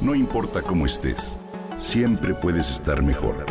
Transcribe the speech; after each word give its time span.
No 0.00 0.14
importa 0.14 0.62
cómo 0.62 0.86
estés, 0.86 1.38
siempre 1.76 2.32
puedes 2.32 2.70
estar 2.70 3.02
mejor. 3.02 3.44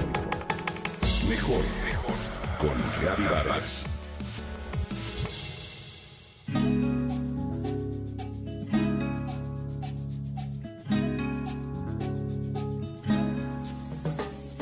Mejor, 1.29 1.61
mejor. 1.85 2.15
Con 2.59 3.25
Vargas. 3.29 3.85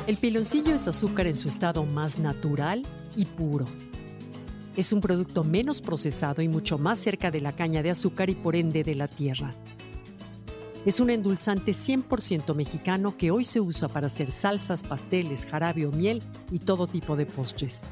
El 0.07 0.17
piloncillo 0.17 0.75
es 0.75 0.89
azúcar 0.89 1.27
en 1.27 1.37
su 1.37 1.47
estado 1.47 1.85
más 1.85 2.19
natural 2.19 2.85
y 3.15 3.23
puro. 3.23 3.65
Es 4.75 4.91
un 4.91 4.99
producto 4.99 5.45
menos 5.45 5.79
procesado 5.79 6.41
y 6.41 6.49
mucho 6.49 6.77
más 6.77 6.99
cerca 6.99 7.31
de 7.31 7.39
la 7.39 7.53
caña 7.53 7.81
de 7.81 7.91
azúcar 7.91 8.29
y 8.29 8.35
por 8.35 8.57
ende 8.57 8.83
de 8.83 8.95
la 8.95 9.07
tierra. 9.07 9.53
Es 10.87 11.01
un 11.01 11.09
endulzante 11.09 11.73
100% 11.73 12.55
mexicano 12.55 13.17
que 13.17 13.29
hoy 13.29 13.43
se 13.43 13.59
usa 13.59 13.89
para 13.89 14.07
hacer 14.07 14.31
salsas, 14.31 14.83
pasteles, 14.83 15.45
jarabe 15.45 15.85
o 15.85 15.91
miel 15.91 16.23
y 16.49 16.59
todo 16.59 16.87
tipo 16.87 17.17
de 17.17 17.25
postres. 17.25 17.83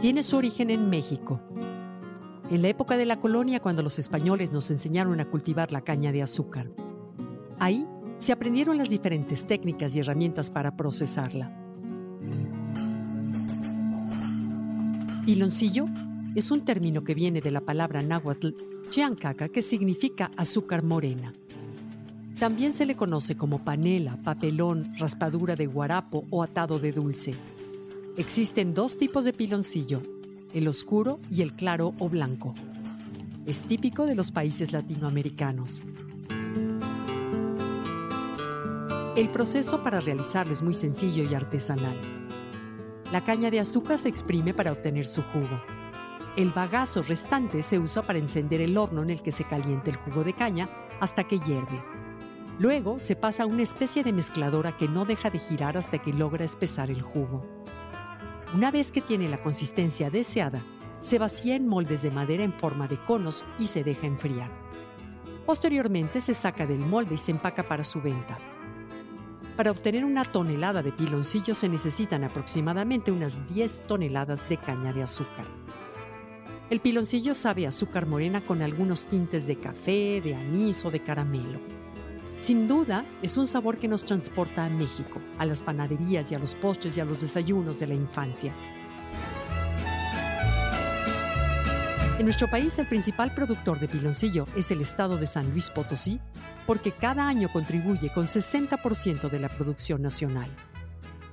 Tiene 0.00 0.24
su 0.24 0.36
origen 0.36 0.70
en 0.70 0.90
México. 0.90 1.40
En 2.50 2.62
la 2.62 2.66
época 2.70 2.96
de 2.96 3.06
la 3.06 3.20
colonia, 3.20 3.60
cuando 3.60 3.84
los 3.84 4.00
españoles 4.00 4.50
nos 4.50 4.68
enseñaron 4.72 5.20
a 5.20 5.26
cultivar 5.26 5.70
la 5.70 5.82
caña 5.82 6.10
de 6.10 6.22
azúcar. 6.22 6.68
Ahí 7.60 7.86
se 8.18 8.32
aprendieron 8.32 8.76
las 8.76 8.90
diferentes 8.90 9.46
técnicas 9.46 9.94
y 9.94 10.00
herramientas 10.00 10.50
para 10.50 10.76
procesarla. 10.76 11.56
Piloncillo 15.24 15.86
es 16.34 16.50
un 16.50 16.64
término 16.64 17.04
que 17.04 17.14
viene 17.14 17.40
de 17.40 17.52
la 17.52 17.60
palabra 17.60 18.02
náhuatl 18.02 18.73
chiancaca, 18.94 19.48
que 19.48 19.60
significa 19.60 20.30
azúcar 20.36 20.84
morena. 20.84 21.32
También 22.38 22.72
se 22.72 22.86
le 22.86 22.94
conoce 22.94 23.36
como 23.36 23.64
panela, 23.64 24.22
papelón, 24.22 24.94
raspadura 24.98 25.56
de 25.56 25.66
guarapo 25.66 26.24
o 26.30 26.44
atado 26.44 26.78
de 26.78 26.92
dulce. 26.92 27.34
Existen 28.16 28.72
dos 28.72 28.96
tipos 28.96 29.24
de 29.24 29.32
piloncillo, 29.32 30.00
el 30.52 30.68
oscuro 30.68 31.18
y 31.28 31.42
el 31.42 31.54
claro 31.54 31.92
o 31.98 32.08
blanco. 32.08 32.54
Es 33.46 33.62
típico 33.62 34.06
de 34.06 34.14
los 34.14 34.30
países 34.30 34.70
latinoamericanos. 34.70 35.82
El 39.16 39.28
proceso 39.32 39.82
para 39.82 39.98
realizarlo 39.98 40.52
es 40.52 40.62
muy 40.62 40.74
sencillo 40.74 41.28
y 41.28 41.34
artesanal. 41.34 41.98
La 43.10 43.24
caña 43.24 43.50
de 43.50 43.58
azúcar 43.58 43.98
se 43.98 44.08
exprime 44.08 44.54
para 44.54 44.70
obtener 44.70 45.06
su 45.08 45.20
jugo. 45.22 45.73
El 46.36 46.50
bagazo 46.50 47.00
restante 47.04 47.62
se 47.62 47.78
usa 47.78 48.02
para 48.02 48.18
encender 48.18 48.60
el 48.60 48.76
horno 48.76 49.04
en 49.04 49.10
el 49.10 49.22
que 49.22 49.30
se 49.30 49.44
calienta 49.44 49.90
el 49.90 49.96
jugo 49.96 50.24
de 50.24 50.32
caña 50.32 50.68
hasta 50.98 51.22
que 51.22 51.38
hierve. 51.38 51.80
Luego 52.58 52.98
se 52.98 53.14
pasa 53.14 53.44
a 53.44 53.46
una 53.46 53.62
especie 53.62 54.02
de 54.02 54.12
mezcladora 54.12 54.76
que 54.76 54.88
no 54.88 55.04
deja 55.04 55.30
de 55.30 55.38
girar 55.38 55.76
hasta 55.76 55.98
que 55.98 56.12
logra 56.12 56.44
espesar 56.44 56.90
el 56.90 57.02
jugo. 57.02 57.46
Una 58.52 58.72
vez 58.72 58.90
que 58.90 59.00
tiene 59.00 59.28
la 59.28 59.40
consistencia 59.40 60.10
deseada, 60.10 60.64
se 60.98 61.20
vacía 61.20 61.54
en 61.54 61.68
moldes 61.68 62.02
de 62.02 62.10
madera 62.10 62.42
en 62.42 62.52
forma 62.52 62.88
de 62.88 62.98
conos 63.04 63.44
y 63.60 63.68
se 63.68 63.84
deja 63.84 64.08
enfriar. 64.08 64.50
Posteriormente 65.46 66.20
se 66.20 66.34
saca 66.34 66.66
del 66.66 66.80
molde 66.80 67.14
y 67.14 67.18
se 67.18 67.30
empaca 67.30 67.62
para 67.62 67.84
su 67.84 68.02
venta. 68.02 68.38
Para 69.56 69.70
obtener 69.70 70.04
una 70.04 70.24
tonelada 70.24 70.82
de 70.82 70.90
piloncillo 70.90 71.54
se 71.54 71.68
necesitan 71.68 72.24
aproximadamente 72.24 73.12
unas 73.12 73.46
10 73.54 73.86
toneladas 73.86 74.48
de 74.48 74.56
caña 74.56 74.92
de 74.92 75.04
azúcar. 75.04 75.63
El 76.70 76.80
piloncillo 76.80 77.34
sabe 77.34 77.66
a 77.66 77.68
azúcar 77.68 78.06
morena 78.06 78.40
con 78.40 78.62
algunos 78.62 79.04
tintes 79.04 79.46
de 79.46 79.60
café, 79.60 80.22
de 80.22 80.34
anís 80.34 80.84
o 80.86 80.90
de 80.90 81.00
caramelo. 81.00 81.60
Sin 82.38 82.68
duda, 82.68 83.04
es 83.22 83.36
un 83.36 83.46
sabor 83.46 83.78
que 83.78 83.86
nos 83.86 84.06
transporta 84.06 84.64
a 84.64 84.70
México, 84.70 85.20
a 85.38 85.44
las 85.44 85.62
panaderías 85.62 86.32
y 86.32 86.34
a 86.34 86.38
los 86.38 86.54
postres 86.54 86.96
y 86.96 87.00
a 87.00 87.04
los 87.04 87.20
desayunos 87.20 87.78
de 87.78 87.86
la 87.86 87.94
infancia. 87.94 88.52
En 92.18 92.24
nuestro 92.24 92.48
país, 92.48 92.78
el 92.78 92.86
principal 92.86 93.34
productor 93.34 93.78
de 93.78 93.88
piloncillo 93.88 94.46
es 94.56 94.70
el 94.70 94.80
estado 94.80 95.18
de 95.18 95.26
San 95.26 95.50
Luis 95.50 95.68
Potosí, 95.68 96.18
porque 96.66 96.92
cada 96.92 97.28
año 97.28 97.50
contribuye 97.52 98.10
con 98.10 98.24
60% 98.24 99.28
de 99.28 99.38
la 99.38 99.50
producción 99.50 100.00
nacional. 100.00 100.48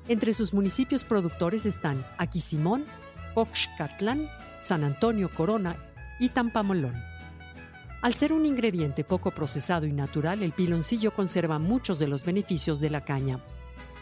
Entre 0.10 0.34
sus 0.34 0.54
municipios 0.54 1.06
productores 1.06 1.66
están 1.66 2.06
Aquismón, 2.18 2.84
Oxcatlán, 3.36 4.30
San 4.60 4.84
Antonio 4.84 5.30
Corona 5.30 5.76
y 6.20 6.30
Tampamolón. 6.30 6.96
Al 8.02 8.14
ser 8.16 8.34
un 8.34 8.46
ingrediente 8.46 9.04
poco 9.04 9.32
procesado 9.32 9.86
y 9.86 9.94
natural, 9.94 10.42
el 10.42 10.54
piloncillo 10.54 11.14
conserva 11.14 11.60
muchos 11.60 12.00
de 12.00 12.08
los 12.08 12.26
beneficios 12.26 12.80
de 12.80 12.90
la 12.90 13.02
caña. 13.02 13.40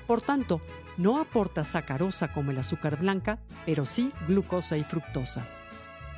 Por 0.08 0.22
tanto, 0.22 0.62
no 0.98 1.20
aporta 1.20 1.64
sacarosa 1.64 2.32
como 2.32 2.52
el 2.52 2.58
azúcar 2.58 2.98
blanca, 2.98 3.40
pero 3.66 3.86
sí 3.86 4.12
glucosa 4.28 4.78
y 4.78 4.84
fructosa. 4.84 5.46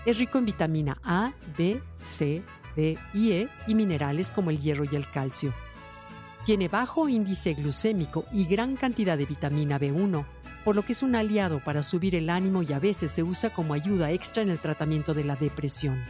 Es 0.05 0.17
rico 0.17 0.37
en 0.37 0.45
vitamina 0.45 0.97
A, 1.03 1.33
B, 1.57 1.81
C, 1.93 2.43
D 2.75 2.97
y 3.13 3.31
E 3.31 3.49
y 3.67 3.75
minerales 3.75 4.31
como 4.31 4.49
el 4.49 4.59
hierro 4.59 4.85
y 4.89 4.95
el 4.95 5.09
calcio. 5.09 5.53
Tiene 6.45 6.67
bajo 6.67 7.09
índice 7.09 7.53
glucémico 7.53 8.25
y 8.31 8.45
gran 8.45 8.75
cantidad 8.75 9.17
de 9.17 9.25
vitamina 9.25 9.79
B1, 9.79 10.25
por 10.63 10.75
lo 10.75 10.83
que 10.83 10.93
es 10.93 11.03
un 11.03 11.15
aliado 11.15 11.63
para 11.63 11.83
subir 11.83 12.15
el 12.15 12.29
ánimo 12.29 12.63
y 12.63 12.73
a 12.73 12.79
veces 12.79 13.11
se 13.11 13.23
usa 13.23 13.51
como 13.51 13.73
ayuda 13.73 14.11
extra 14.11 14.43
en 14.43 14.49
el 14.49 14.59
tratamiento 14.59 15.13
de 15.13 15.23
la 15.23 15.35
depresión. 15.35 16.03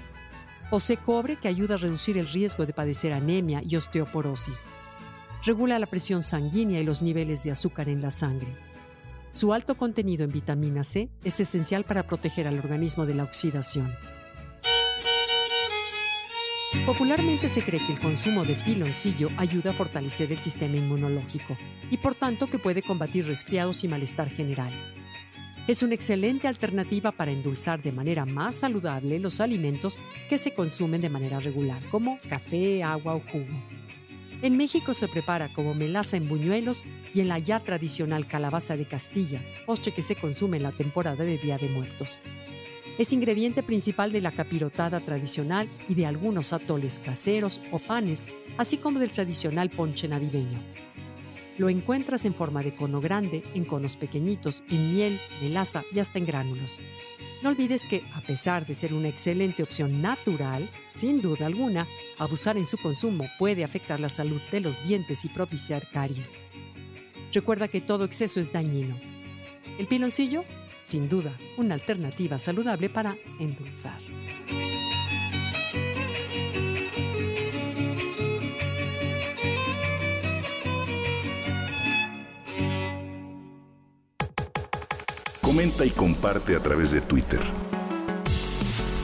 Posee 0.70 0.98
cobre 0.98 1.36
que 1.36 1.48
ayuda 1.48 1.76
a 1.76 1.78
reducir 1.78 2.18
el 2.18 2.28
riesgo 2.28 2.66
de 2.66 2.74
padecer 2.74 3.14
anemia 3.14 3.62
y 3.66 3.76
osteoporosis. 3.76 4.68
Regula 5.44 5.80
la 5.80 5.88
presión 5.88 6.24
sanguínea 6.24 6.80
y 6.80 6.84
los 6.84 7.02
niveles 7.02 7.44
de 7.44 7.52
azúcar 7.52 7.90
en 7.90 8.02
la 8.02 8.12
sangre. 8.12 8.56
Su 9.32 9.54
alto 9.54 9.76
contenido 9.76 10.24
en 10.24 10.32
vitamina 10.32 10.84
C 10.84 11.10
es 11.24 11.40
esencial 11.40 11.84
para 11.84 12.04
proteger 12.04 12.48
al 12.48 12.60
organismo 12.60 13.06
de 13.06 13.16
la 13.16 13.24
oxidación. 13.24 13.94
Popularmente 16.86 17.50
se 17.50 17.62
cree 17.62 17.86
que 17.86 17.92
el 17.92 18.00
consumo 18.00 18.46
de 18.46 18.56
piloncillo 18.56 19.30
ayuda 19.36 19.72
a 19.72 19.74
fortalecer 19.74 20.32
el 20.32 20.38
sistema 20.38 20.78
inmunológico 20.78 21.58
y 21.92 21.98
por 21.98 22.16
tanto 22.16 22.48
que 22.48 22.60
puede 22.60 22.82
combatir 22.82 23.26
resfriados 23.28 23.84
y 23.84 23.90
malestar 23.90 24.30
general. 24.30 24.72
Es 25.68 25.84
una 25.84 25.96
excelente 25.96 26.48
alternativa 26.48 27.12
para 27.12 27.32
endulzar 27.32 27.84
de 27.84 27.92
manera 27.92 28.26
más 28.26 28.56
saludable 28.56 29.20
los 29.20 29.42
alimentos 29.42 30.00
que 30.30 30.38
se 30.38 30.54
consumen 30.54 31.02
de 31.02 31.10
manera 31.10 31.40
regular, 31.42 31.84
como 31.92 32.20
café, 32.30 32.84
agua 32.84 33.16
o 33.16 33.20
jugo. 33.20 33.62
En 34.42 34.58
México 34.58 34.94
se 34.94 35.08
prepara 35.08 35.54
como 35.54 35.76
melaza 35.76 36.18
en 36.18 36.28
buñuelos 36.28 36.84
y 37.14 37.20
en 37.20 37.28
la 37.28 37.38
ya 37.38 37.60
tradicional 37.60 38.28
calabaza 38.28 38.76
de 38.76 38.86
Castilla, 38.86 39.42
postre 39.68 39.94
que 39.94 40.02
se 40.02 40.16
consume 40.16 40.58
en 40.58 40.64
la 40.64 40.72
temporada 40.72 41.24
de 41.24 41.38
Día 41.38 41.58
de 41.58 41.70
Muertos. 41.70 42.22
Es 42.98 43.14
ingrediente 43.14 43.64
principal 43.64 44.12
de 44.12 44.22
la 44.22 44.32
capirotada 44.32 45.00
tradicional 45.00 45.70
y 45.88 45.96
de 45.96 46.06
algunos 46.06 46.54
atoles 46.54 47.00
caseros 47.00 47.62
o 47.72 47.80
panes, 47.80 48.28
así 48.58 48.78
como 48.78 49.00
del 49.00 49.12
tradicional 49.12 49.70
ponche 49.70 50.08
navideño. 50.08 50.60
Lo 51.58 51.70
encuentras 51.70 52.26
en 52.26 52.34
forma 52.34 52.62
de 52.62 52.76
cono 52.76 53.02
grande, 53.02 53.44
en 53.54 53.66
conos 53.66 53.96
pequeñitos, 53.96 54.64
en 54.70 54.94
miel, 54.94 55.20
melaza 55.42 55.84
y 55.92 56.00
hasta 56.00 56.20
en 56.20 56.26
gránulos. 56.26 56.80
No 57.42 57.50
olvides 57.50 57.86
que, 57.86 58.04
a 58.14 58.22
pesar 58.22 58.68
de 58.68 58.76
ser 58.76 58.94
una 58.94 59.08
excelente 59.08 59.64
opción 59.64 60.02
natural, 60.02 60.70
sin 60.94 61.22
duda 61.22 61.48
alguna, 61.48 61.88
abusar 62.20 62.58
en 62.58 62.66
su 62.66 62.78
consumo 62.78 63.26
puede 63.40 63.64
afectar 63.64 64.00
la 64.00 64.10
salud 64.10 64.42
de 64.52 64.62
los 64.62 64.88
dientes 64.88 65.26
y 65.26 65.30
propiciar 65.30 65.88
caries. 65.92 66.38
Recuerda 67.34 67.68
que 67.68 67.82
todo 67.82 68.04
exceso 68.04 68.40
es 68.40 68.52
dañino. 68.52 68.96
El 69.80 69.88
piloncillo 69.88 70.44
sin 70.84 71.08
duda, 71.08 71.38
una 71.58 71.74
alternativa 71.76 72.40
saludable 72.40 72.90
para 72.90 73.16
endulzar. 73.40 74.00
Comenta 85.42 85.86
y 85.86 85.90
comparte 85.90 86.56
a 86.56 86.62
través 86.62 86.92
de 86.92 87.02
Twitter. 87.02 87.42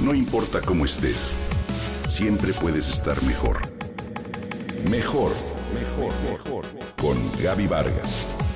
No 0.02 0.14
importa 0.14 0.62
cómo 0.62 0.86
estés, 0.86 1.38
siempre 2.08 2.54
puedes 2.54 2.88
estar 2.88 3.22
mejor. 3.24 3.58
Mejor, 4.90 5.32
mejor, 5.74 6.14
mejor. 6.32 6.66
Con 6.96 7.18
Gaby 7.44 7.68
Vargas. 7.68 8.47